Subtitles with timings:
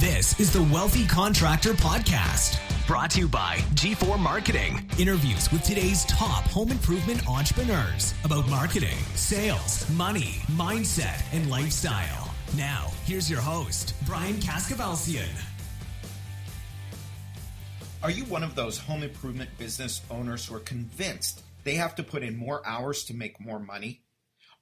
[0.00, 2.58] This is the Wealthy Contractor Podcast,
[2.88, 4.90] brought to you by G4 Marketing.
[4.98, 12.34] Interviews with today's top home improvement entrepreneurs about marketing, sales, money, mindset, and lifestyle.
[12.56, 15.28] Now, here's your host, Brian Kaskavalciyan.
[18.02, 22.02] Are you one of those home improvement business owners who are convinced they have to
[22.02, 24.02] put in more hours to make more money?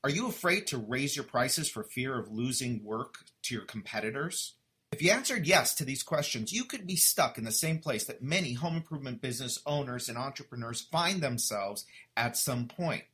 [0.04, 4.56] Are you afraid to raise your prices for fear of losing work to your competitors?
[4.92, 8.04] If you answered yes to these questions, you could be stuck in the same place
[8.04, 13.04] that many home improvement business owners and entrepreneurs find themselves at some point.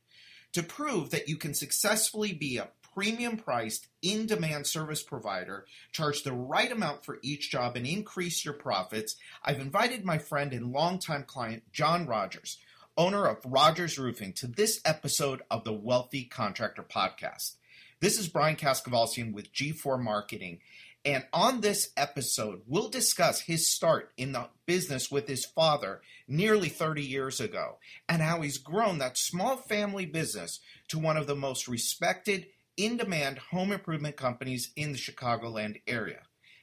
[0.53, 6.23] To prove that you can successfully be a premium priced, in demand service provider, charge
[6.23, 10.73] the right amount for each job, and increase your profits, I've invited my friend and
[10.73, 12.57] longtime client, John Rogers,
[12.97, 17.55] owner of Rogers Roofing, to this episode of the Wealthy Contractor Podcast.
[18.01, 20.59] This is Brian Kaskavalciyan with G4 Marketing.
[21.05, 26.67] And on this episode, we'll discuss his start in the business with his father nearly
[26.67, 27.77] 30 years ago
[28.09, 32.47] and how he's grown that small family business to one of the most respected,
[32.79, 36.21] in demand home improvement companies in the Chicagoland area.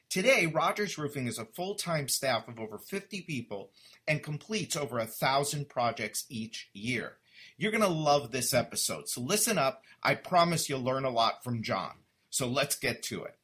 [0.09, 3.69] Today, Rogers Roofing is a full time staff of over 50 people
[4.07, 7.17] and completes over a thousand projects each year.
[7.55, 9.83] You're going to love this episode, so listen up.
[10.01, 11.91] I promise you'll learn a lot from John.
[12.31, 13.36] So let's get to it.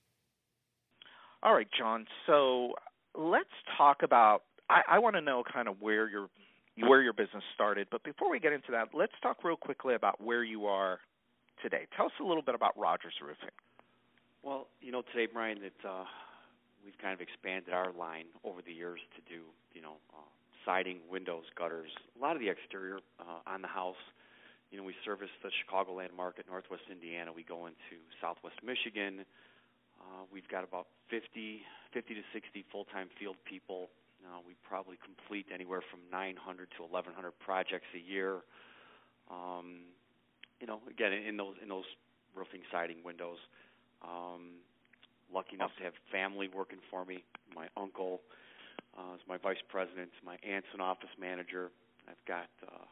[1.43, 2.05] All right, John.
[2.25, 2.73] So
[3.13, 4.43] let's talk about.
[4.69, 6.29] I, I want to know kind of where your
[6.79, 10.19] where your business started, but before we get into that, let's talk real quickly about
[10.19, 10.99] where you are
[11.61, 11.85] today.
[11.95, 13.53] Tell us a little bit about Rogers Roofing.
[14.41, 16.05] Well, you know, today, Brian, it's uh,
[16.83, 20.25] we've kind of expanded our line over the years to do, you know, uh,
[20.65, 23.99] siding, windows, gutters, a lot of the exterior uh, on the house.
[24.71, 27.31] You know, we service the Chicagoland market, Northwest Indiana.
[27.35, 29.25] We go into Southwest Michigan.
[30.03, 31.61] Uh, we've got about 50,
[31.93, 33.87] 50 to 60 full-time field people.
[34.23, 38.43] Uh, we probably complete anywhere from 900 to 1,100 projects a year.
[39.31, 39.87] Um,
[40.59, 41.87] you know, again, in those in those
[42.35, 43.37] roofing, siding, windows.
[44.01, 44.59] Um,
[45.33, 47.23] lucky enough to have family working for me.
[47.55, 48.21] My uncle
[48.97, 50.11] uh, is my vice president.
[50.25, 51.71] My aunt's an office manager.
[52.07, 52.85] I've got uh,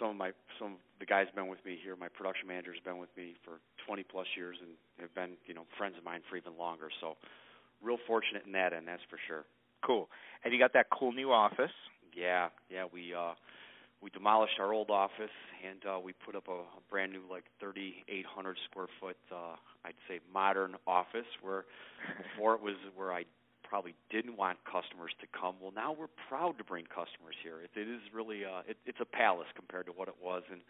[0.00, 1.94] some of my some of the guys been with me here.
[1.94, 5.64] My production manager's been with me for 20 plus years and have been you know
[5.76, 6.88] friends of mine for even longer.
[7.00, 7.14] So
[7.82, 9.44] real fortunate in that end, that's for sure.
[9.84, 10.08] Cool.
[10.44, 11.72] And you got that cool new office.
[12.16, 12.84] Yeah, yeah.
[12.90, 13.34] We uh,
[14.02, 15.36] we demolished our old office
[15.68, 19.94] and uh, we put up a, a brand new like 3,800 square foot, uh, I'd
[20.08, 21.64] say modern office where
[22.34, 23.24] before it was where I
[23.70, 25.54] probably didn't want customers to come.
[25.62, 27.62] Well, now we're proud to bring customers here.
[27.62, 30.60] It, it is really uh, it, it's a palace compared to what it was, and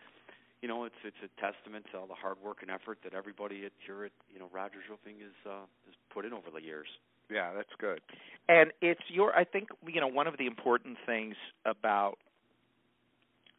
[0.61, 3.65] you know it's it's a testament to all the hard work and effort that everybody
[3.65, 6.89] at here at you know Rogers Roofing is uh, has put in over the years.
[7.33, 8.03] Yeah, that's good.
[8.49, 12.19] And it's your I think you know one of the important things about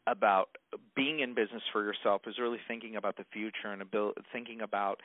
[0.06, 0.50] about
[0.96, 3.82] being in business for yourself is really thinking about the future and
[4.32, 5.02] thinking about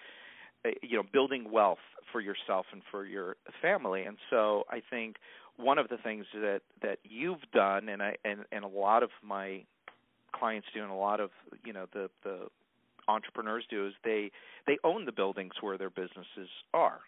[0.82, 1.78] you know building wealth
[2.12, 4.02] for yourself and for your family.
[4.04, 5.16] And so i think
[5.56, 9.10] one of the things that that you've done and i and and a lot of
[9.22, 9.64] my
[10.34, 11.30] clients do and a lot of
[11.64, 12.48] you know the the
[13.08, 14.30] entrepreneurs do is they
[14.66, 17.00] they own the buildings where their businesses are.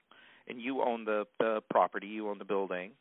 [0.48, 2.92] And you own the the property you own the building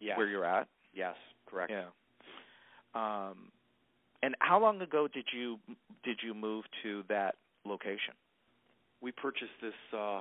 [0.00, 0.16] yes.
[0.18, 0.68] where you're at.
[0.94, 1.14] Yes
[1.46, 1.72] correct.
[1.72, 1.86] Yeah.
[2.94, 3.52] Um
[4.22, 5.58] and how long ago did you
[6.02, 8.14] did you move to that location?
[9.00, 10.20] We purchased this uh,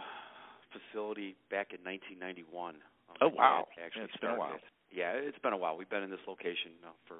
[0.72, 2.76] facility back in 1991.
[3.22, 3.68] Oh wow!
[3.80, 4.60] Actually, yeah, it's been a while.
[4.92, 5.78] Yeah, it's been a while.
[5.78, 7.18] We've been in this location uh, for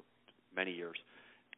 [0.54, 0.96] many years.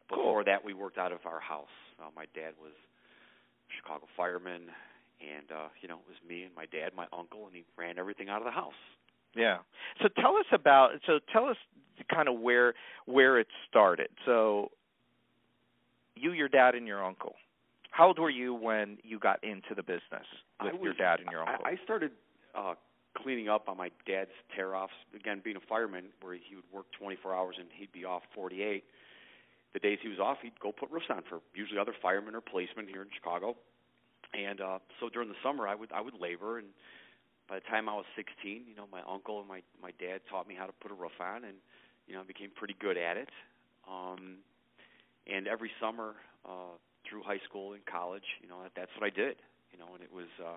[0.09, 0.53] Before cool.
[0.53, 1.75] that, we worked out of our house.
[1.99, 4.71] Uh, my dad was a Chicago fireman,
[5.21, 7.99] and uh, you know, it was me and my dad, my uncle, and he ran
[7.99, 8.79] everything out of the house.
[9.35, 9.59] Yeah.
[10.03, 10.91] So tell us about.
[11.07, 11.57] So tell us
[12.13, 12.75] kind of where
[13.07, 14.09] where it started.
[14.25, 14.71] So
[16.15, 17.35] you, your dad, and your uncle.
[17.99, 20.23] How old were you when you got into the business
[20.63, 21.67] with was, your dad and your uncle?
[21.67, 22.13] I, I started
[22.55, 22.75] uh,
[23.17, 24.93] cleaning up on my dad's tear offs.
[25.17, 28.85] Again, being a fireman, where he would work 24 hours and he'd be off 48.
[29.73, 32.41] The days he was off, he'd go put roofs on for usually other firemen or
[32.41, 33.57] policemen here in Chicago.
[34.33, 36.69] And uh, so during the summer, I would I would labor, and
[37.49, 40.47] by the time I was 16, you know, my uncle and my my dad taught
[40.47, 41.57] me how to put a roof on, and
[42.07, 43.31] you know, I became pretty good at it.
[43.91, 44.37] Um,
[45.27, 46.15] and every summer
[46.47, 46.79] uh,
[47.09, 49.37] through high school and college, you know, that's what I did.
[49.73, 50.57] You know, and it was uh,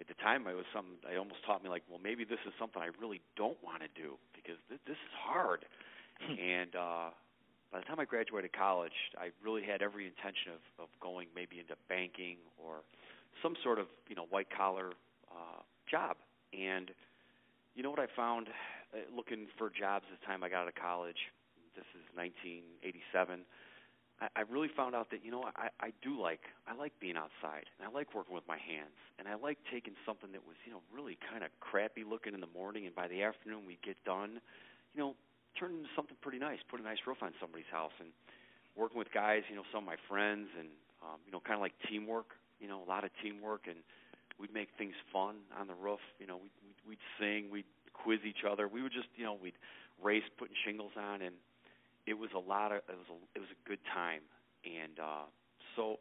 [0.00, 1.00] at the time it was some.
[1.08, 3.90] I almost taught me like, well, maybe this is something I really don't want to
[3.94, 5.64] do because th- this is hard.
[6.16, 6.32] Hmm.
[6.40, 7.08] and uh,
[7.68, 11.60] by the time I graduated college, I really had every intention of, of going maybe
[11.60, 12.80] into banking or
[13.42, 14.92] some sort of you know white collar
[15.28, 15.60] uh,
[15.90, 16.16] job.
[16.56, 16.90] And
[17.74, 18.48] you know what I found
[18.94, 21.20] uh, looking for jobs at the time I got out of college.
[21.76, 23.44] This is 1987.
[24.20, 27.68] I, really found out that you know I, I do like I like being outside
[27.76, 30.72] and I like working with my hands and I like taking something that was you
[30.72, 33.96] know really kind of crappy looking in the morning and by the afternoon we get
[34.04, 34.40] done,
[34.94, 35.14] you know,
[35.60, 38.08] turn into something pretty nice, put a nice roof on somebody's house and
[38.74, 40.68] working with guys, you know, some of my friends and
[41.04, 43.84] um, you know kind of like teamwork, you know, a lot of teamwork and
[44.40, 48.48] we'd make things fun on the roof, you know, we'd, we'd sing, we'd quiz each
[48.48, 49.60] other, we would just you know we'd
[50.00, 51.36] race putting shingles on and
[52.06, 54.22] it was a lot of it was a it was a good time,
[54.64, 55.26] and uh,
[55.74, 55.98] so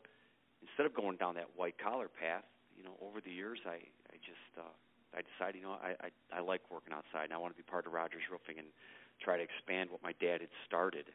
[0.61, 2.45] instead of going down that white collar path,
[2.77, 3.81] you know, over the years, I
[4.13, 4.73] I just uh,
[5.17, 7.65] I decided, you know, I, I I like working outside, and I want to be
[7.65, 8.67] part of Rogers Roofing and
[9.21, 11.09] try to expand what my dad had started,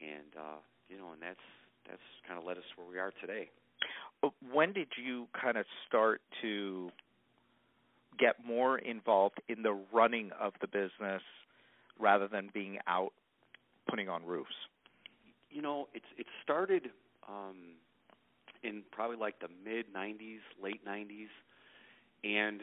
[0.00, 1.46] and uh, you know, and that's
[1.88, 3.50] that's kind of led us where we are today.
[4.52, 6.90] When did you kind of start to
[8.18, 11.22] get more involved in the running of the business
[12.00, 13.12] rather than being out
[13.88, 14.54] putting on roofs?
[15.50, 16.90] You know, it's it started
[17.28, 17.76] um,
[18.62, 21.32] in probably like the mid '90s, late '90s,
[22.24, 22.60] and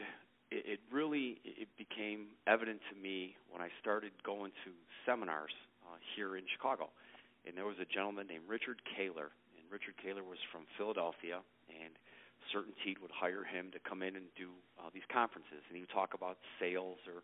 [0.50, 4.70] it, it really it became evident to me when I started going to
[5.04, 5.52] seminars
[5.84, 6.90] uh, here in Chicago.
[7.46, 11.38] And there was a gentleman named Richard Kaler, and Richard Kaler was from Philadelphia,
[11.70, 11.94] and
[12.50, 15.94] CertainTeed would hire him to come in and do uh, these conferences, and he would
[15.94, 17.22] talk about sales or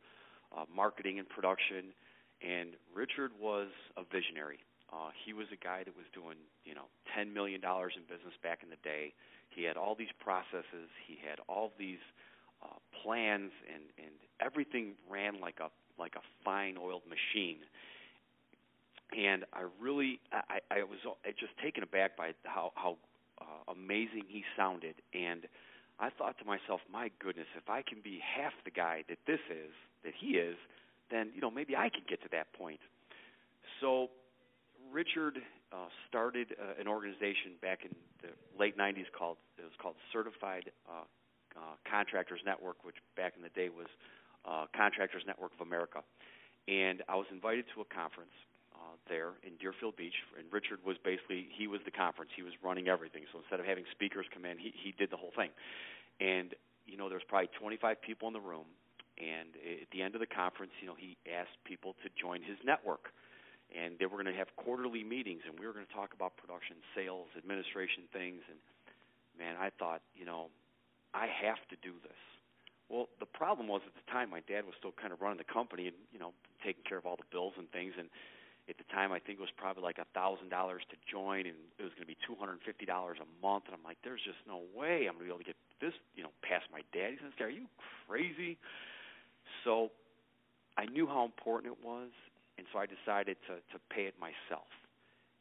[0.54, 1.94] uh, marketing and production
[2.42, 4.58] and Richard was a visionary.
[4.92, 8.34] Uh, he was a guy that was doing, you know, ten million dollars in business
[8.42, 9.14] back in the day.
[9.48, 10.90] He had all these processes.
[11.06, 12.02] He had all these
[12.62, 17.58] uh, plans, and and everything ran like a like a fine oiled machine.
[19.16, 20.98] And I really, I, I was
[21.38, 22.96] just taken aback by how how
[23.40, 25.46] uh, amazing he sounded, and
[26.00, 29.40] I thought to myself, my goodness, if I can be half the guy that this
[29.50, 29.70] is,
[30.04, 30.56] that he is,
[31.12, 32.80] then you know maybe I can get to that point.
[33.80, 34.08] So
[34.90, 35.38] Richard
[35.72, 38.28] uh, started uh, an organization back in the
[38.58, 41.04] late 90s called it was called Certified uh,
[41.56, 43.88] uh, Contractors Network, which back in the day was
[44.44, 46.00] uh, Contractors Network of America.
[46.68, 48.32] And I was invited to a conference
[48.74, 52.30] uh, there in Deerfield Beach, and Richard was basically he was the conference.
[52.34, 53.24] He was running everything.
[53.32, 55.50] So instead of having speakers come in, he he did the whole thing.
[56.20, 56.54] And
[56.86, 58.66] you know, there was probably 25 people in the room,
[59.18, 62.56] and at the end of the conference, you know, he asked people to join his
[62.64, 63.12] network.
[63.72, 66.36] And they were going to have quarterly meetings, and we were going to talk about
[66.36, 68.44] production, sales, administration things.
[68.52, 68.60] And
[69.38, 70.52] man, I thought, you know,
[71.16, 72.20] I have to do this.
[72.92, 75.48] Well, the problem was at the time my dad was still kind of running the
[75.48, 77.96] company and you know taking care of all the bills and things.
[77.96, 78.12] And
[78.68, 81.56] at the time, I think it was probably like a thousand dollars to join, and
[81.80, 83.64] it was going to be two hundred and fifty dollars a month.
[83.66, 85.96] And I'm like, there's just no way I'm going to be able to get this,
[86.12, 87.16] you know, past my dad.
[87.16, 87.64] He says, "Are you
[88.04, 88.60] crazy?"
[89.64, 89.90] So
[90.76, 92.10] I knew how important it was,
[92.58, 94.68] and so I decided to to pay it myself.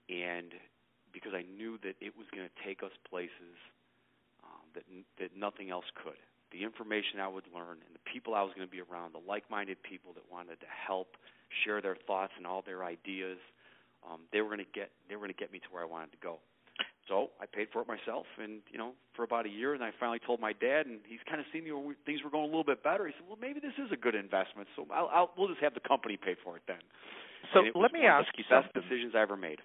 [0.09, 0.53] And
[1.13, 3.55] because I knew that it was going to take us places
[4.43, 4.83] um, that
[5.19, 6.19] that nothing else could.
[6.51, 9.23] The information I would learn and the people I was going to be around, the
[9.23, 11.15] like-minded people that wanted to help
[11.63, 13.39] share their thoughts and all their ideas,
[14.03, 15.85] um, they were going to get they were going to get me to where I
[15.85, 16.39] wanted to go.
[17.07, 19.91] So I paid for it myself, and you know, for about a year, and I
[19.99, 22.47] finally told my dad, and he's kind of seen me where things were going a
[22.47, 23.07] little bit better.
[23.07, 25.73] He said, "Well, maybe this is a good investment, so I'll, I'll we'll just have
[25.73, 26.81] the company pay for it then."
[27.53, 28.81] So let me ask you best something.
[28.83, 29.59] decisions I ever made.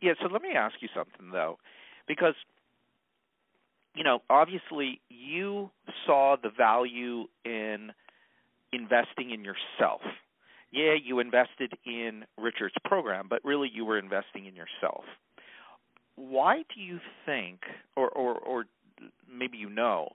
[0.00, 1.58] Yeah, so let me ask you something though,
[2.06, 2.34] because
[3.94, 5.70] you know, obviously you
[6.06, 7.92] saw the value in
[8.72, 10.02] investing in yourself.
[10.70, 15.04] Yeah, you invested in Richard's program, but really you were investing in yourself
[16.16, 17.60] why do you think,
[17.96, 18.64] or, or, or
[19.32, 20.08] maybe you know,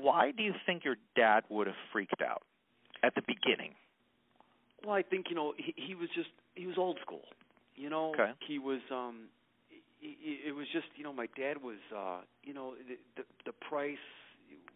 [0.00, 2.42] why do you think your dad would have freaked out
[3.02, 3.72] at the beginning?
[4.84, 7.22] Well, I think you know he, he was just he was old school.
[7.74, 8.32] You know, okay.
[8.46, 8.80] he was.
[8.92, 9.28] um
[9.98, 13.52] he, It was just you know my dad was uh you know the the, the
[13.68, 13.98] price.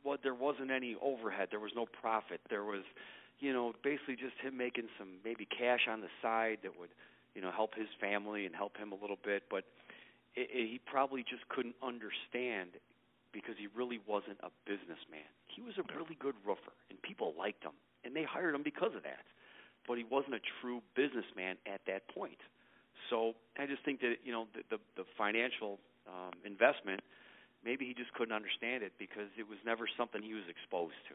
[0.03, 1.49] What there wasn't any overhead.
[1.51, 2.41] There was no profit.
[2.49, 2.83] There was,
[3.39, 6.89] you know, basically just him making some maybe cash on the side that would,
[7.35, 9.43] you know, help his family and help him a little bit.
[9.51, 9.65] But
[10.35, 12.79] it, it, he probably just couldn't understand
[13.33, 15.27] because he really wasn't a businessman.
[15.47, 18.95] He was a really good roofer, and people liked him, and they hired him because
[18.95, 19.23] of that.
[19.87, 22.39] But he wasn't a true businessman at that point.
[23.09, 27.01] So I just think that you know the the, the financial um, investment,
[27.65, 31.15] maybe he just couldn't understand it because it was never something he was exposed to.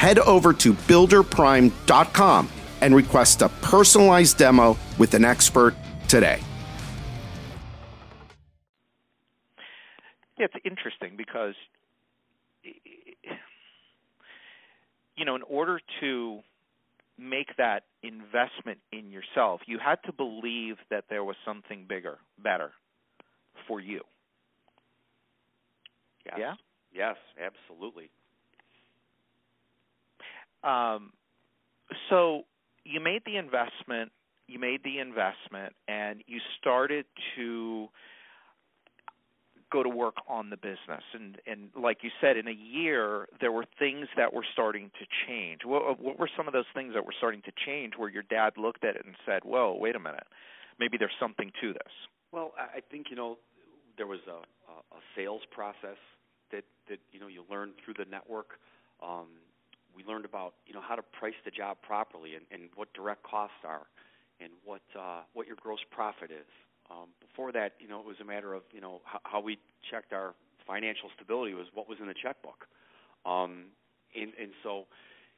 [0.00, 2.48] Head over to builderprime.com
[2.80, 5.74] and request a personalized demo with an expert
[6.08, 6.40] today.
[10.38, 11.54] Yeah, it's interesting because
[15.18, 16.38] you know, in order to
[17.18, 22.70] make that investment in yourself, you had to believe that there was something bigger, better
[23.68, 24.00] for you.
[26.24, 26.36] Yes.
[26.38, 26.54] Yeah?
[26.90, 28.08] Yes, absolutely.
[30.62, 31.12] Um,
[32.08, 32.42] so
[32.84, 34.12] you made the investment,
[34.46, 37.88] you made the investment, and you started to
[39.70, 41.04] go to work on the business.
[41.14, 45.06] And and like you said in a year there were things that were starting to
[45.26, 45.60] change.
[45.64, 48.54] What what were some of those things that were starting to change where your dad
[48.56, 50.26] looked at it and said whoa wait a minute.
[50.78, 51.92] Maybe there's something to this.
[52.32, 53.38] Well i think you know
[53.96, 54.40] there was a
[54.70, 55.98] a, sales process
[56.52, 58.58] that that you know you learned through the network.
[59.02, 59.28] Um
[59.96, 63.22] we learned about you know how to price the job properly and, and what direct
[63.22, 63.86] costs are
[64.40, 66.48] and what uh what your gross profit is.
[66.90, 69.58] Um, before that, you know, it was a matter of you know how, how we
[69.90, 70.34] checked our
[70.66, 72.66] financial stability was what was in the checkbook,
[73.24, 73.66] um,
[74.14, 74.86] and and so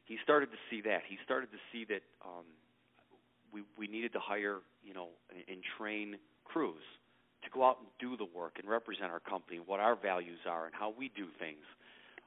[0.04, 1.02] he started to see that.
[1.08, 2.46] He started to see that um,
[3.52, 6.82] we we needed to hire you know and, and train crews
[7.44, 10.38] to go out and do the work and represent our company, and what our values
[10.48, 11.64] are, and how we do things,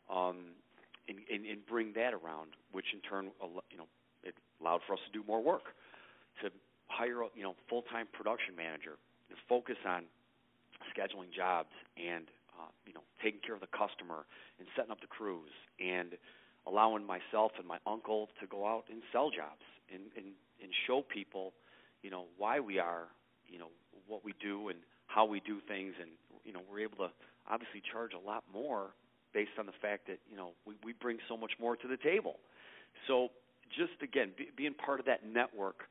[0.09, 0.53] um,
[1.07, 3.29] and, and, and bring that around, which in turn,
[3.71, 3.87] you know,
[4.23, 5.75] it allowed for us to do more work,
[6.41, 6.49] to
[6.87, 8.97] hire a you know full-time production manager,
[9.29, 10.03] to focus on
[10.93, 12.25] scheduling jobs and
[12.59, 14.25] uh, you know taking care of the customer
[14.59, 16.13] and setting up the crews and
[16.67, 21.01] allowing myself and my uncle to go out and sell jobs and and, and show
[21.01, 21.53] people
[22.01, 23.07] you know why we are
[23.47, 23.69] you know
[24.07, 25.93] what we do and how we do things.
[26.01, 26.11] And
[26.43, 27.11] you know we're able to
[27.49, 28.93] obviously charge a lot more
[29.35, 31.97] based on the fact that you know we, we bring so much more to the
[31.97, 32.39] table
[33.07, 33.29] so
[33.69, 35.83] just again be, being part of that network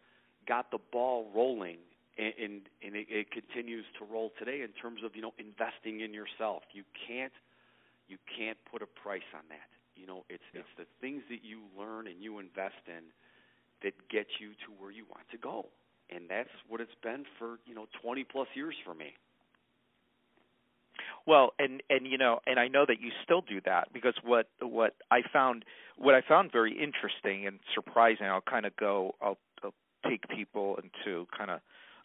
[0.49, 1.77] got the ball rolling
[2.19, 6.01] and and, and it, it continues to roll today in terms of you know investing
[6.01, 6.63] in yourself.
[6.73, 7.33] You can't
[8.09, 9.69] you can't put a price on that.
[9.97, 10.61] You know, it's yeah.
[10.61, 13.11] it's the things that you learn and you invest in
[13.83, 15.67] that get you to where you want to go.
[16.11, 19.15] And that's what it's been for, you know, 20 plus years for me.
[21.27, 24.49] Well, and and you know, and I know that you still do that because what
[24.61, 25.65] what I found
[25.97, 28.27] what I found very interesting and surprising.
[28.27, 29.15] I'll kind of go.
[29.23, 29.75] I'll, I'll
[30.07, 31.61] take people into kind of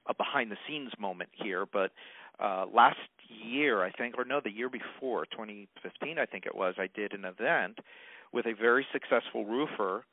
[0.07, 1.91] a behind the scenes moment here, but
[2.39, 2.97] uh, last
[3.27, 7.13] year, I think, or no, the year before, 2015, I think it was, I did
[7.13, 7.79] an event
[8.31, 10.05] with a very successful roofer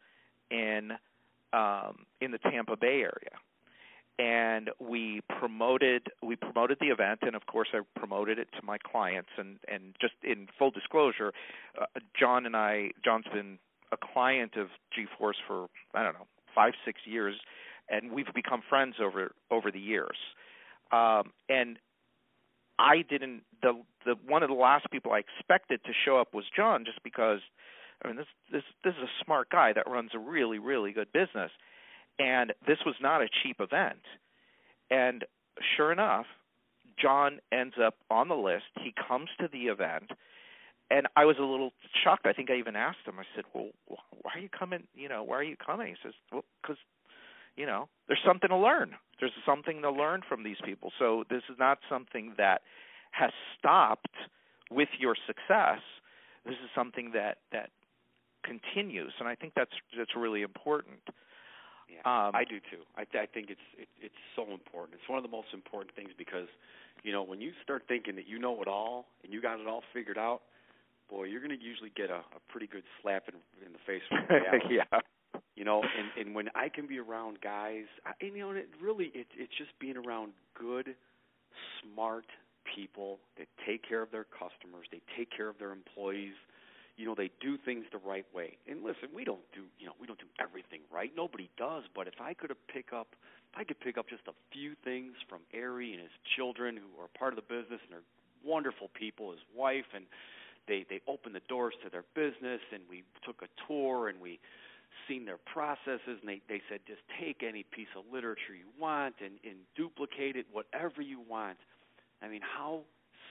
[0.51, 0.93] in
[1.53, 3.37] um, in the Tampa Bay area,
[4.19, 8.79] and we promoted we promoted the event, and of course, I promoted it to my
[8.79, 11.33] clients, and and just in full disclosure,
[11.81, 11.87] uh,
[12.19, 13.59] John and I, John's been
[13.93, 17.37] a client of G4 for I don't know five six years
[17.89, 20.17] and we've become friends over over the years.
[20.93, 21.79] Um, and
[22.79, 26.45] I didn't the the one of the last people I expected to show up was
[26.55, 27.41] John, just because
[28.05, 31.13] I mean this this this is a smart guy that runs a really really good
[31.13, 31.51] business,
[32.19, 34.01] and this was not a cheap event.
[34.91, 35.25] And
[35.77, 36.27] sure enough,
[37.01, 38.65] John ends up on the list.
[38.81, 40.13] He comes to the event,
[40.91, 42.27] and I was a little shocked.
[42.27, 43.19] I think I even asked him.
[43.19, 44.87] I said, "Well, why are you coming?
[44.95, 46.79] You know, why are you coming?" He says, "Well, because
[47.57, 48.95] you know, there's something to learn.
[49.19, 50.93] There's something to learn from these people.
[50.99, 52.63] So this is not something that
[53.13, 54.15] has stopped
[54.71, 55.81] with your success.
[56.45, 57.71] This is something that that
[58.45, 61.01] continues, and I think that's that's really important.
[61.89, 62.83] Yeah, um, I do too.
[62.97, 64.99] I, I think it's it, it's so important.
[65.01, 66.49] It's one of the most important things because,
[67.03, 69.67] you know, when you start thinking that you know it all and you got it
[69.67, 70.43] all figured out,
[71.09, 74.03] boy, you're going to usually get a, a pretty good slap in, in the face.
[74.71, 75.01] yeah
[75.55, 78.59] you know and and when i can be around guys I, and you know and
[78.59, 80.95] it really it it's just being around good
[81.81, 82.27] smart
[82.75, 86.35] people that take care of their customers, they take care of their employees.
[86.97, 88.57] You know, they do things the right way.
[88.69, 91.13] And listen, we don't do, you know, we don't do everything right.
[91.15, 93.09] Nobody does, but if I could pick up
[93.53, 97.01] if I could pick up just a few things from Ari and his children who
[97.01, 98.07] are part of the business and are
[98.45, 100.05] wonderful people, his wife and
[100.69, 104.41] they they opened the doors to their business and we took a tour and we
[105.07, 109.15] seen their processes and they, they said just take any piece of literature you want
[109.21, 111.59] and, and duplicate it whatever you want.
[112.23, 112.81] I mean how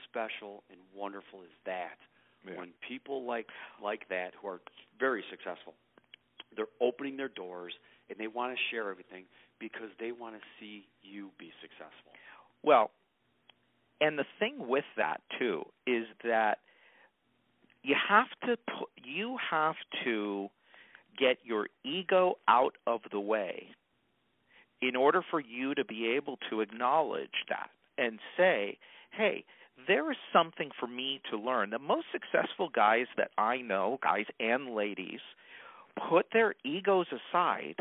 [0.04, 1.98] special and wonderful is that
[2.44, 2.58] yeah.
[2.58, 3.46] when people like
[3.82, 4.60] like that who are
[4.98, 5.74] very successful
[6.56, 7.74] they're opening their doors
[8.08, 9.24] and they want to share everything
[9.60, 12.12] because they want to see you be successful.
[12.62, 12.90] Well,
[14.00, 16.58] and the thing with that too is that
[17.82, 20.48] you have to put, you have to
[21.18, 23.68] get your ego out of the way
[24.82, 28.78] in order for you to be able to acknowledge that and say,
[29.10, 29.44] "Hey,
[29.86, 34.26] there is something for me to learn." The most successful guys that I know, guys
[34.40, 35.20] and ladies,
[36.08, 37.76] put their egos aside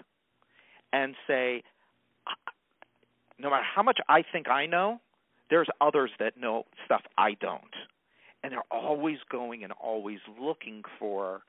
[0.94, 1.64] and say,
[3.38, 5.02] no matter how much I think I know,
[5.50, 7.76] there's others that know stuff I don't.
[8.42, 11.44] And they're always going and always looking for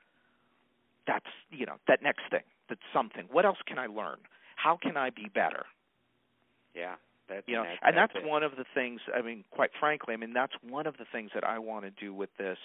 [1.07, 4.17] that's you know that next thing that's something what else can i learn
[4.57, 5.65] how can i be better
[6.75, 6.95] yeah
[7.29, 9.01] that's, you know, that's, and that's, that's one of the things.
[9.15, 11.91] I mean, quite frankly, I mean that's one of the things that I want to
[11.91, 12.57] do with this,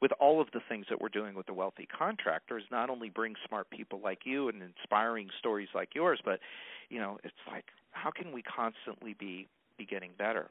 [0.00, 2.62] with all of the things that we're doing with the wealthy contractors.
[2.70, 6.40] Not only bring smart people like you and inspiring stories like yours, but
[6.88, 10.50] you know, it's like how can we constantly be be getting better?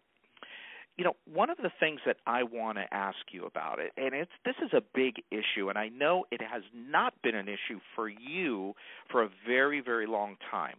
[0.98, 4.16] You know, one of the things that I want to ask you about it, and
[4.16, 7.80] it's this is a big issue, and I know it has not been an issue
[7.96, 8.74] for you
[9.12, 10.78] for a very, very long time,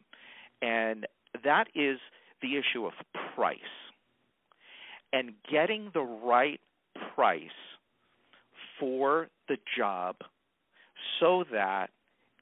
[0.61, 1.07] and
[1.45, 1.99] that is
[2.43, 2.93] the issue of
[3.35, 3.59] price
[5.13, 6.61] and getting the right
[7.15, 7.43] price
[8.79, 10.17] for the job
[11.21, 11.89] so that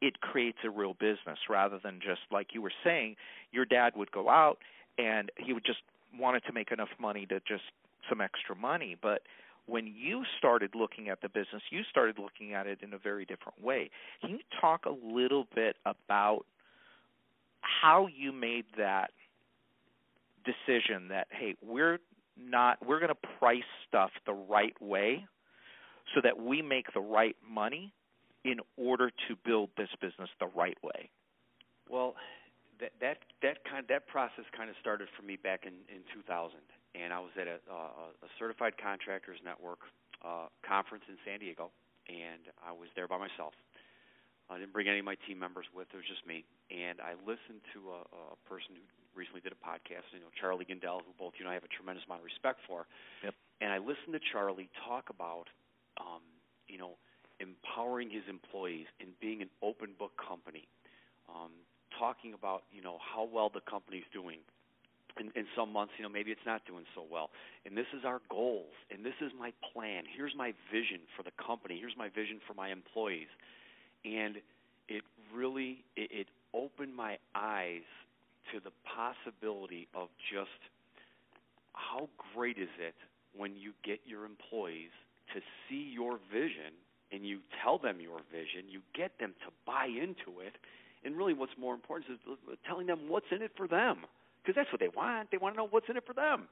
[0.02, 3.16] it creates a real business rather than just like you were saying
[3.52, 4.58] your dad would go out
[4.98, 5.78] and he would just
[6.18, 7.62] wanted to make enough money to just
[8.08, 8.96] some extra money.
[9.00, 9.22] But
[9.66, 13.24] when you started looking at the business you started looking at it in a very
[13.24, 13.90] different way.
[14.20, 16.44] Can you talk a little bit about
[17.60, 19.10] how you made that
[20.46, 21.98] decision that hey, we're
[22.38, 25.26] not we're going to price stuff the right way
[26.14, 27.92] so that we make the right money
[28.44, 31.10] in order to build this business the right way.
[31.90, 32.14] Well,
[32.80, 36.58] that that that kind that process kind of started for me back in in 2000,
[36.94, 39.80] and I was at a, uh, a certified contractors network
[40.24, 41.70] uh, conference in San Diego,
[42.08, 43.54] and I was there by myself.
[44.48, 46.44] I didn't bring any of my team members with; it was just me.
[46.70, 48.00] And I listened to a,
[48.34, 48.84] a person who
[49.16, 51.72] recently did a podcast, you know, Charlie Gindel, who both you and I have a
[51.72, 52.86] tremendous amount of respect for.
[53.24, 53.34] Yep.
[53.60, 55.48] And I listened to Charlie talk about,
[55.98, 56.20] um,
[56.68, 57.00] you know,
[57.40, 60.68] empowering his employees and being an open book company,
[61.28, 61.52] um,
[61.98, 64.38] talking about, you know, how well the company's doing.
[65.18, 67.30] In, in some months, you know, maybe it's not doing so well.
[67.64, 70.04] And this is our goals, and this is my plan.
[70.04, 71.78] Here's my vision for the company.
[71.80, 73.32] Here's my vision for my employees.
[74.04, 74.36] And
[74.88, 75.02] it
[75.34, 77.88] really it, it opened my eyes
[78.52, 80.60] to the possibility of just
[81.72, 82.94] how great is it
[83.36, 84.90] when you get your employees
[85.34, 86.72] to see your vision
[87.12, 90.54] and you tell them your vision, you get them to buy into it,
[91.04, 94.06] and really what's more important is telling them what's in it for them
[94.46, 95.30] because that's what they want.
[95.30, 96.46] They want to know what's in it for them.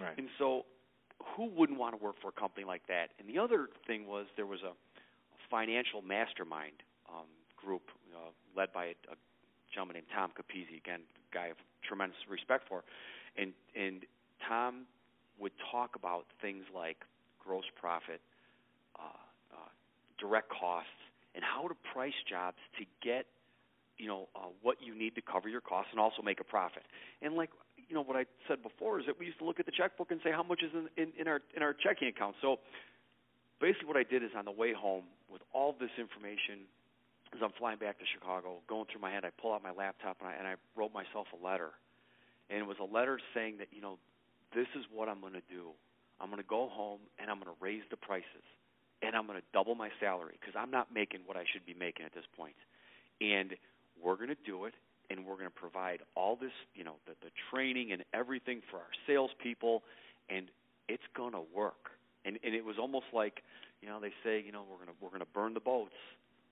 [0.00, 0.18] Right.
[0.18, 0.66] And so,
[1.36, 3.10] who wouldn't want to work for a company like that?
[3.18, 4.72] And the other thing was there was a,
[5.48, 6.74] financial mastermind
[7.08, 9.16] um, group uh, led by a, a
[9.76, 12.82] gentleman named Tom Capizzi, again, guy of tremendous respect for,
[13.36, 14.08] and and
[14.48, 14.88] Tom
[15.38, 16.96] would talk about things like
[17.38, 18.24] gross profit,
[18.98, 19.20] uh,
[19.52, 19.70] uh,
[20.18, 20.96] direct costs,
[21.34, 23.26] and how to price jobs to get
[23.98, 26.82] you know uh, what you need to cover your costs and also make a profit.
[27.20, 29.66] And like you know what I said before is that we used to look at
[29.66, 32.36] the checkbook and say how much is in, in, in our in our checking account.
[32.40, 32.58] So
[33.60, 36.64] basically, what I did is on the way home with all this information
[37.36, 40.16] as I'm flying back to Chicago, going through my head, I pull out my laptop
[40.20, 41.70] and I, and I wrote myself a letter.
[42.50, 43.98] And it was a letter saying that, you know,
[44.54, 45.70] this is what I'm going to do.
[46.20, 48.46] I'm going to go home and I'm going to raise the prices
[49.02, 51.74] and I'm going to double my salary because I'm not making what I should be
[51.74, 52.56] making at this point.
[53.20, 53.54] And
[54.02, 54.74] we're going to do it
[55.10, 58.78] and we're going to provide all this, you know, the, the training and everything for
[58.78, 59.82] our salespeople,
[60.28, 60.46] and
[60.88, 61.90] it's going to work.
[62.24, 63.42] And and it was almost like,
[63.80, 65.94] you know, they say, you know, we're going to we're going to burn the boats,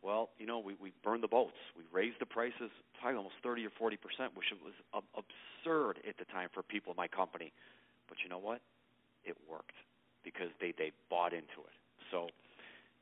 [0.05, 1.57] well, you know, we we burned the boats.
[1.77, 6.19] We raised the prices probably almost 30 or 40 percent, which was ab- absurd at
[6.19, 7.53] the time for people in my company.
[8.09, 8.61] But you know what?
[9.25, 9.77] it worked
[10.23, 11.77] because they they bought into it.
[12.11, 12.29] So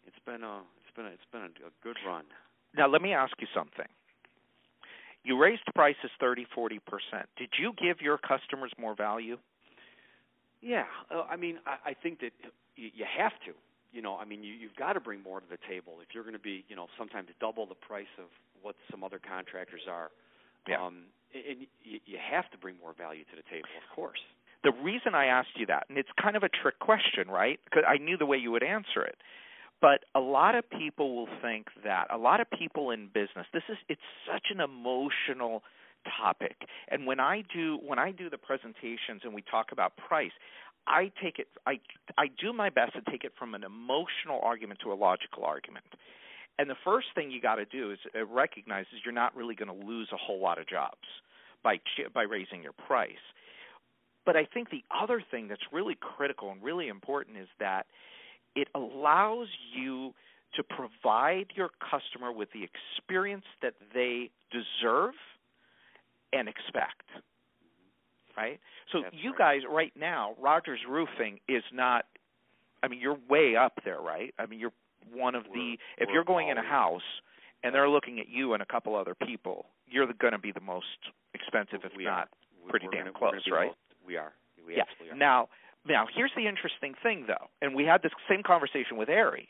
[0.06, 2.24] it's been a it's been a, it's been a, a good run.
[2.76, 3.86] Now let me ask you something.
[5.24, 6.78] You raised prices 30, 40%.
[7.36, 9.38] Did you give your customers more value?
[10.60, 10.84] Yeah,
[11.14, 12.32] uh, I mean, I, I think that
[12.74, 13.52] you, you have to.
[13.92, 16.24] You know, I mean, you, you've got to bring more to the table if you're
[16.24, 18.26] going to be, you know, sometimes double the price of
[18.62, 20.10] what some other contractors are.
[20.66, 20.82] Yeah.
[20.82, 24.20] Um, and you, you have to bring more value to the table, of course.
[24.64, 27.58] The reason I asked you that, and it's kind of a trick question, right?
[27.64, 29.16] Because I knew the way you would answer it.
[29.80, 33.64] But a lot of people will think that a lot of people in business, this
[33.68, 34.00] is it's
[34.32, 35.64] such an emotional
[36.04, 36.54] topic.
[36.88, 40.30] And when I do when I do the presentations and we talk about price,
[40.86, 41.80] I take it I
[42.18, 45.84] I do my best to take it from an emotional argument to a logical argument.
[46.58, 49.54] And the first thing you got to do is uh, recognize is you're not really
[49.54, 51.06] going to lose a whole lot of jobs
[51.62, 51.78] by
[52.14, 53.24] by raising your price.
[54.24, 57.86] But I think the other thing that's really critical and really important is that
[58.54, 60.14] it allows you
[60.54, 65.14] to provide your customer with the experience that they deserve
[66.32, 67.08] and expect.
[68.36, 68.60] Right?
[68.92, 69.38] So That's you right.
[69.38, 72.06] guys right now, Rogers Roofing is not
[72.82, 74.34] I mean you're way up there, right?
[74.38, 74.72] I mean you're
[75.12, 77.02] one of the We're- if you're going in a house
[77.62, 80.60] and they're looking at you and a couple other people, you're going to be the
[80.60, 80.86] most
[81.34, 82.70] expensive if we not are.
[82.70, 83.66] pretty we're damn gonna, close, we're gonna be right?
[83.68, 84.32] Most, we are.
[84.66, 84.82] We yeah.
[84.82, 85.18] absolutely are.
[85.18, 85.48] Now,
[85.86, 89.48] now here's the interesting thing though, and we had this same conversation with Ari.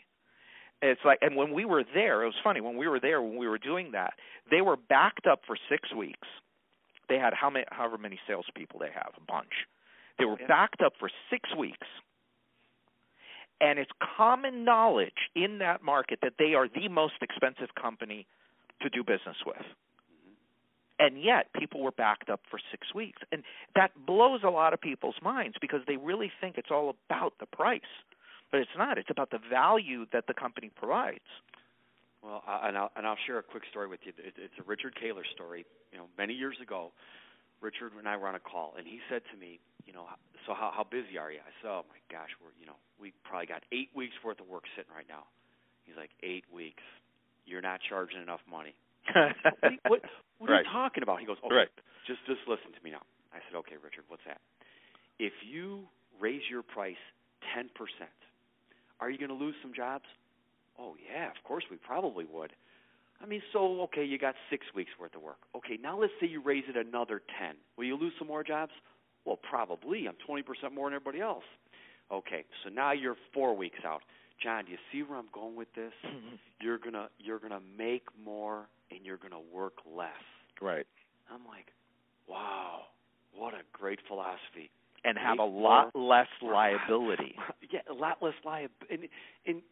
[0.82, 2.60] It's like, and when we were there, it was funny.
[2.60, 4.14] When we were there, when we were doing that,
[4.50, 6.26] they were backed up for six weeks.
[7.12, 9.68] They had how many, however many salespeople they have, a bunch.
[10.16, 10.46] They were Yeah.
[10.46, 11.86] backed up for six weeks,
[13.60, 18.26] and it's common knowledge in that market that they are the most expensive company
[18.80, 19.58] to do business with.
[19.60, 20.32] Mm-hmm.
[21.00, 23.20] And yet people were backed up for six weeks.
[23.30, 23.44] And
[23.74, 27.46] that blows a lot of people's minds because they really think it's all about the
[27.46, 27.92] price.
[28.50, 28.96] But it's not.
[28.96, 31.28] It's about the value that the company provides
[32.22, 34.12] Well, I, and I'll and I'll share a quick story with you.
[34.18, 35.66] It, it's a Richard Kaler story.
[35.92, 36.92] You know, many years ago,
[37.60, 40.06] Richard and I were on a call, and he said to me, you know,
[40.46, 41.38] so how how busy are you?
[41.42, 44.46] I said, oh my gosh, we're you know we probably got eight weeks worth of
[44.48, 45.26] work sitting right now.
[45.84, 46.82] He's like, eight weeks.
[47.44, 48.74] You're not charging enough money.
[49.10, 50.00] what, are you- what,
[50.38, 50.64] what are Right.
[50.64, 51.18] you talking about?
[51.18, 51.72] He goes, okay, Right.
[52.06, 53.02] just just listen to me now.
[53.34, 54.38] I said, okay, Richard, what's that?
[55.18, 55.90] If you
[56.22, 57.02] raise your price
[57.52, 58.14] ten percent,
[59.02, 60.06] are you going to lose some jobs?
[60.82, 62.52] Oh yeah, of course we probably would.
[63.22, 65.36] I mean, so okay, you got six weeks worth of work.
[65.56, 67.54] Okay, now let's say you raise it another ten.
[67.76, 68.72] Will you lose some more jobs?
[69.24, 70.06] Well, probably.
[70.08, 71.44] I'm twenty percent more than everybody else.
[72.10, 74.00] Okay, so now you're four weeks out.
[74.42, 75.92] John, do you see where I'm going with this?
[76.04, 76.34] Mm-hmm.
[76.60, 80.10] You're gonna you're gonna make more and you're gonna work less.
[80.60, 80.86] right
[81.30, 81.66] I'm like,
[82.28, 82.80] wow,
[83.34, 84.70] what a great philosophy.
[85.04, 87.36] and have a lot more- less liability
[87.72, 88.86] yeah, a lot less liability.
[88.90, 89.08] And,
[89.46, 89.62] and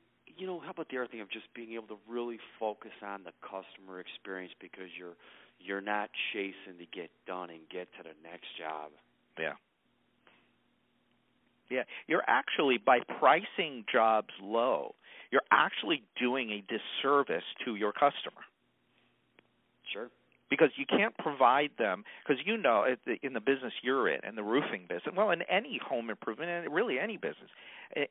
[0.41, 3.23] you know, how about the other thing of just being able to really focus on
[3.25, 5.15] the customer experience because you're
[5.61, 8.91] you're not chasing to get done and get to the next job.
[9.39, 9.53] yeah
[11.69, 14.95] yeah you're actually by pricing jobs low
[15.31, 18.40] you're actually doing a disservice to your customer.
[20.51, 22.85] Because you can't provide them because you know
[23.23, 26.75] in the business you're in in the roofing business well in any home improvement and
[26.75, 27.49] really any business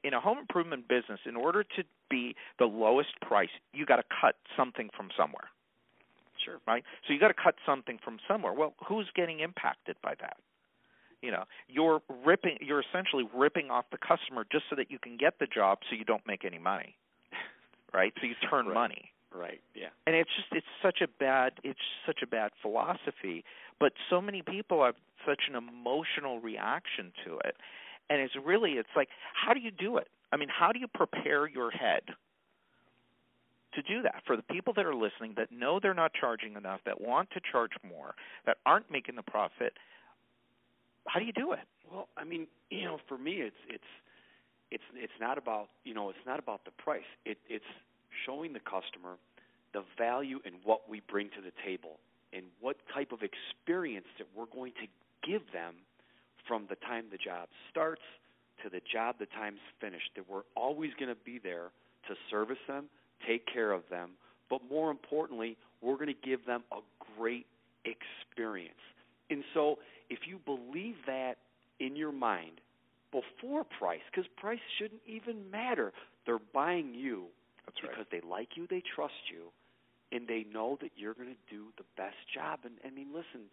[0.04, 4.04] in a home improvement business in order to be the lowest price you got to
[4.21, 5.49] cut something from somewhere.
[6.43, 6.60] Sure.
[6.65, 6.84] right?
[7.06, 8.54] So you got to cut something from somewhere.
[8.54, 10.38] Well who's getting impacted by that?
[11.21, 15.17] You know you're ripping you're essentially ripping off the customer just so that you can
[15.17, 16.95] get the job so you don't make any money.
[17.91, 18.13] Right?
[18.21, 18.75] So you turn Right.
[18.75, 19.62] money Right.
[19.76, 19.89] Yeah.
[20.08, 23.44] and it's just it's such a bad it's such a bad philosophy
[23.80, 27.56] but so many people have such an emotional reaction to it
[28.10, 30.88] and it's really it's like how do you do it i mean how do you
[30.88, 32.02] prepare your head
[33.76, 36.80] to do that for the people that are listening that know they're not charging enough
[36.86, 38.15] that want to charge more
[38.46, 39.74] that aren't making the profit
[41.08, 41.60] how do you do it
[41.92, 43.84] Well, I mean, you know, for me, it's it's
[44.72, 47.10] it's it's not about you know it's not about the price.
[47.26, 47.65] It it's
[48.26, 49.17] showing the customer
[49.74, 52.00] the value in what we bring to the table
[52.34, 54.88] and what type of experience that we're going to
[55.30, 55.76] give them
[56.48, 58.02] from the time the job starts
[58.63, 60.10] to the job the time's finished.
[60.15, 61.72] That we're always going to be there
[62.08, 62.86] to service them,
[63.28, 64.12] take care of them,
[64.50, 66.80] but more importantly, we're going to give them a
[67.17, 67.45] great
[67.86, 68.74] experience.
[69.30, 69.78] And so,
[70.10, 71.36] if you believe that
[71.80, 72.62] in your mind
[73.12, 75.93] before price, because price shouldn't even matter,
[76.26, 77.26] they're buying you
[77.70, 79.52] that's because they like you, they trust you,
[80.12, 82.60] and they know that you're going to do the best job.
[82.64, 83.48] And I mean, listen,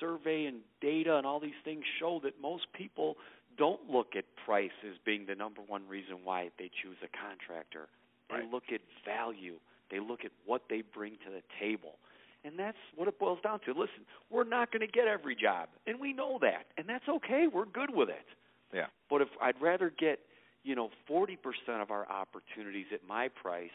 [0.00, 3.16] survey and data and all these things show that most people
[3.56, 7.88] don't look at price as being the number one reason why they choose a contractor.
[8.30, 8.50] They Right.
[8.50, 9.60] look at value.
[9.90, 11.98] They look at what they bring to the table.
[12.44, 13.72] And that's what it boils down to.
[13.72, 17.46] Listen, we're not going to get every job, and we know that, and that's okay.
[17.46, 18.26] We're good with it.
[18.72, 18.86] Yeah.
[19.08, 20.18] But if I'd rather get,
[20.64, 21.36] you know, 40%
[21.80, 23.70] of our opportunities at my price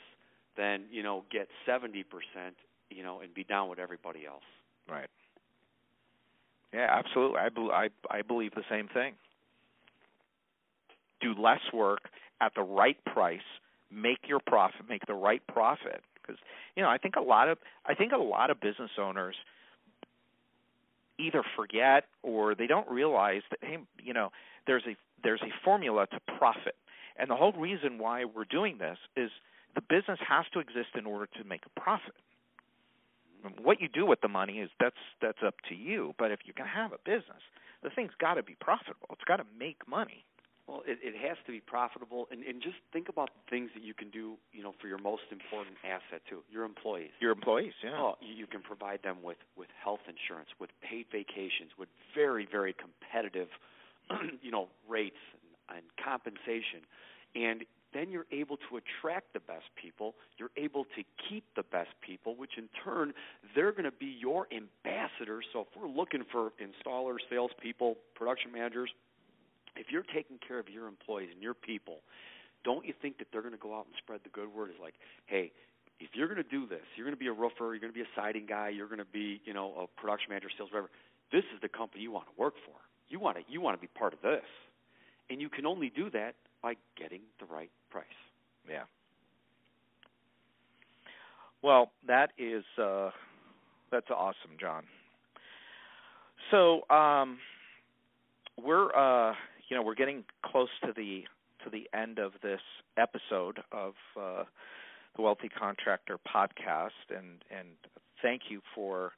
[0.57, 2.03] than, you know, get 70%,
[2.89, 4.43] you know, and be down with everybody else.
[4.89, 5.09] Right.
[6.73, 7.39] Yeah, absolutely.
[7.39, 9.13] I, bel I I believe the same thing.
[11.19, 12.09] Do less work
[12.41, 13.39] at the right price,
[13.91, 16.01] make your profit, make the right profit.
[16.13, 16.37] Because
[16.75, 19.35] you know, I think a lot of I think a lot of business owners
[21.17, 24.31] either forget or they don't realize that hey, you know,
[24.69, 26.75] there's a there's a formula to profit.
[27.17, 29.29] And the whole reason why we're doing this is
[29.75, 32.13] the business has to exist in order to make a profit
[33.61, 36.13] what you do with the money is that's that's up to you.
[36.17, 37.43] But if you're going to have a business,
[37.83, 39.07] the thing's got to be profitable.
[39.11, 40.25] It's got to make money.
[40.67, 43.81] Well, it, it has to be profitable, and, and just think about the things that
[43.81, 47.09] you can do, you know, for your most important asset too, your employees.
[47.19, 47.97] Your employees, yeah.
[47.97, 52.47] Oh, you, you can provide them with with health insurance, with paid vacations, with very
[52.49, 53.49] very competitive,
[54.41, 55.17] you know, rates
[55.69, 56.81] and, and compensation,
[57.35, 60.13] and then you're able to attract the best people.
[60.37, 63.13] You're able to keep the best people, which in turn
[63.55, 65.45] they're going to be your ambassadors.
[65.53, 68.91] So if we're looking for installers, salespeople, production managers,
[69.75, 72.01] if you're taking care of your employees and your people,
[72.63, 74.69] don't you think that they're going to go out and spread the good word?
[74.69, 74.95] Is like,
[75.25, 75.51] hey,
[75.99, 77.97] if you're going to do this, you're going to be a roofer, you're going to
[77.97, 80.89] be a siding guy, you're going to be, you know, a production manager, sales whatever.
[81.31, 82.77] This is the company you want to work for.
[83.09, 84.43] You want to you want to be part of this,
[85.29, 88.05] and you can only do that by getting the right price.
[88.69, 88.83] Yeah.
[91.61, 93.11] Well, that is uh
[93.91, 94.83] that's awesome, John.
[96.51, 97.39] So, um
[98.61, 99.33] we're uh
[99.69, 101.23] you know, we're getting close to the
[101.63, 102.61] to the end of this
[102.97, 104.43] episode of uh
[105.15, 107.69] the Wealthy Contractor podcast and and
[108.21, 109.13] thank you for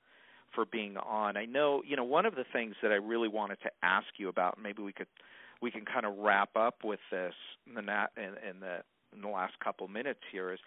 [0.53, 1.37] for being on.
[1.37, 4.29] I know, you know, one of the things that I really wanted to ask you
[4.29, 5.07] about, maybe we could
[5.61, 7.33] we can kind of wrap up with this
[7.67, 8.79] in the nat, in, in the
[9.15, 10.59] in the last couple minutes here is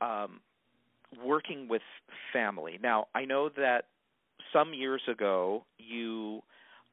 [0.00, 0.40] um,
[1.24, 1.82] working with
[2.32, 2.78] family.
[2.82, 3.86] Now, I know that
[4.52, 6.42] some years ago you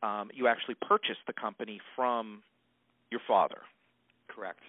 [0.03, 2.43] um, you actually purchased the company from
[3.09, 3.61] your father.
[4.27, 4.59] Correct.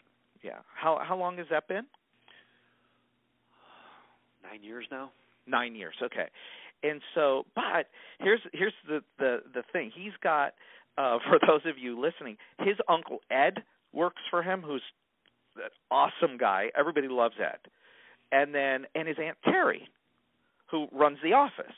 [0.42, 0.58] Yeah.
[0.74, 1.86] How how long has that been?
[4.42, 5.10] Nine years now.
[5.46, 5.94] Nine years.
[6.02, 6.28] Okay.
[6.82, 7.86] And so, but
[8.20, 9.90] here's here's the the the thing.
[9.94, 10.54] He's got
[10.96, 13.62] uh, for those of you listening, his uncle Ed
[13.92, 14.82] works for him, who's
[15.56, 16.70] an awesome guy.
[16.78, 17.58] Everybody loves Ed.
[18.30, 19.88] And then and his aunt Terry,
[20.70, 21.74] who runs the office.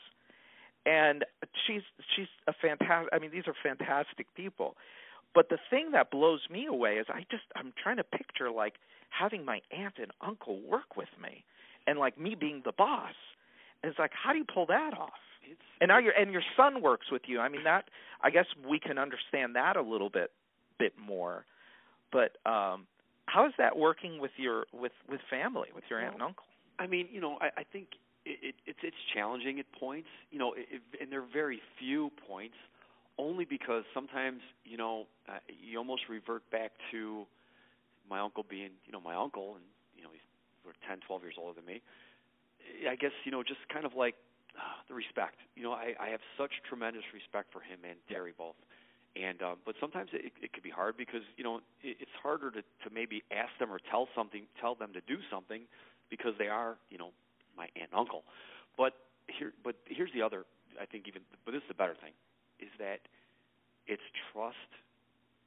[0.84, 1.24] And
[1.66, 1.82] she's
[2.16, 4.76] she's a fantastic I mean these are fantastic people.
[5.32, 8.74] But the thing that blows me away is I just I'm trying to picture like
[9.10, 11.44] having my aunt and uncle work with me
[11.86, 13.14] and like me being the boss.
[13.82, 15.20] It's like how do you pull that off?
[15.42, 17.40] It's And now your and your son works with you.
[17.40, 17.84] I mean that
[18.22, 20.30] I guess we can understand that a little bit
[20.78, 21.44] bit more.
[22.12, 22.86] But um
[23.26, 26.44] how is that working with your with with family, with your aunt and uncle?
[26.78, 27.88] I mean, you know, I, I think
[28.24, 30.08] it, it, it's it's challenging at points.
[30.30, 32.56] You know, it, it, and there are very few points,
[33.18, 37.26] only because sometimes you know uh, you almost revert back to
[38.08, 39.64] my uncle being, you know, my uncle, and
[39.96, 40.20] you know he's
[40.66, 41.80] we're 10, 12 years older than me.
[42.88, 44.14] I guess you know, just kind of like
[44.56, 45.36] uh, the respect.
[45.56, 48.56] You know, I, I have such tremendous respect for him and Terry both.
[49.16, 52.50] And um, but sometimes it, it could be hard because you know it, it's harder
[52.52, 55.62] to to maybe ask them or tell something, tell them to do something
[56.10, 57.10] because they are you know
[57.56, 58.22] my aunt and uncle.
[58.78, 58.94] But
[59.26, 60.44] here, but here's the other.
[60.80, 62.14] I think even, but this is the better thing,
[62.60, 63.00] is that
[63.86, 64.70] it's trust,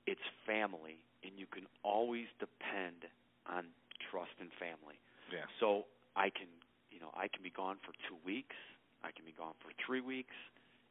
[0.06, 3.08] it's family, and you can always depend
[3.48, 3.72] on
[4.12, 5.00] trust and family.
[5.32, 5.48] Yeah.
[5.60, 6.52] So I can,
[6.94, 8.56] you know, I can be gone for two weeks.
[9.04, 10.36] I can be gone for three weeks,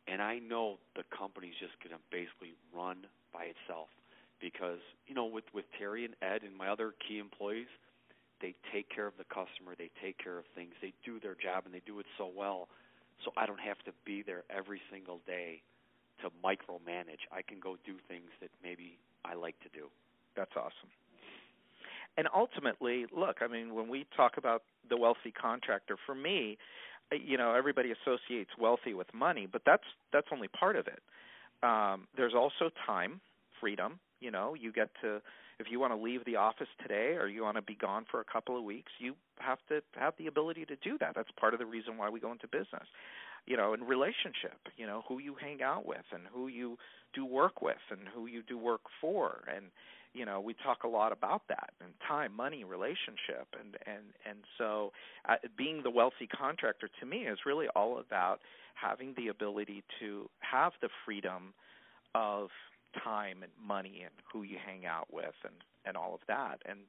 [0.07, 3.89] and I know the company's just going to basically run by itself
[4.43, 7.71] because you know with with Terry and Ed and my other key employees,
[8.43, 11.65] they take care of the customer, they take care of things, they do their job,
[11.65, 12.69] and they do it so well.
[13.25, 15.63] So I don't have to be there every single day
[16.21, 17.23] to micromanage.
[17.31, 19.87] I can go do things that maybe I like to do.
[20.37, 20.91] That's awesome.
[22.17, 26.59] And ultimately, look, I mean, when we talk about the wealthy contractor, for me,
[27.11, 31.01] you know, everybody associates wealthy with money, but that's that's only part of it.
[31.63, 33.21] Um, there's also time,
[33.61, 33.99] freedom.
[34.21, 35.21] You know, you get to
[35.59, 38.21] if you want to leave the office today or you want to be gone for
[38.21, 41.15] a couple of weeks, you have to have the ability to do that.
[41.15, 42.89] That's part of the reason why we go into business.
[43.47, 46.77] you know, in relationship, you know, who you hang out with and who you
[47.15, 49.67] do work with and who you do work for and
[50.15, 54.39] you know we talk a lot about that and time money relationship and and and
[54.59, 54.93] so
[55.29, 58.41] uh, being the wealthy contractor to me is really all about
[58.75, 61.55] having the ability to have the freedom
[62.15, 62.49] of
[63.03, 66.61] time and money and who you hang out with and and all of that.
[66.67, 66.81] And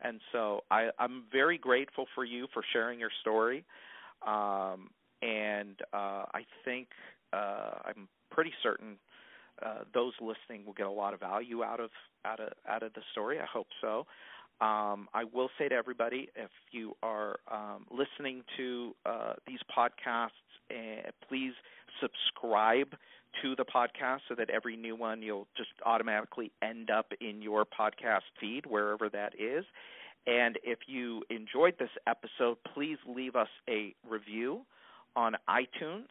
[0.00, 3.64] and so I I'm very grateful for you for sharing your story.
[4.26, 6.88] Um and uh I think
[7.32, 8.96] uh I'm pretty certain
[9.64, 11.90] uh, those listening will get a lot of value out of
[12.24, 13.38] out of out of the story.
[13.40, 14.06] I hope so.
[14.60, 20.30] Um, I will say to everybody, if you are um, listening to uh, these podcasts,
[20.70, 21.52] uh, please
[22.00, 22.94] subscribe
[23.42, 27.64] to the podcast so that every new one you'll just automatically end up in your
[27.64, 29.64] podcast feed wherever that is.
[30.26, 34.60] And if you enjoyed this episode, please leave us a review
[35.16, 36.06] on iTunes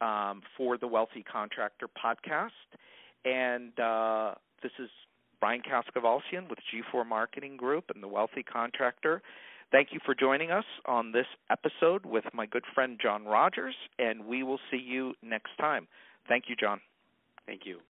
[0.00, 2.50] um, for the Wealthy Contractor podcast.
[3.24, 4.88] And uh, this is
[5.40, 9.22] Brian Kaskavalciyan with G4 Marketing Group and the Wealthy Contractor.
[9.72, 14.26] Thank you for joining us on this episode with my good friend John Rogers, and
[14.26, 15.86] we will see you next time.
[16.28, 16.80] Thank you, John.
[17.46, 17.80] Thank you.